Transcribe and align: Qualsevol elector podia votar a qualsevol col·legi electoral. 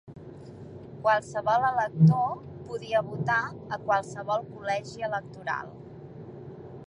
Qualsevol 1.01 1.65
elector 1.67 2.31
podia 2.69 3.03
votar 3.11 3.37
a 3.77 3.79
qualsevol 3.89 4.49
col·legi 4.55 5.09
electoral. 5.11 5.73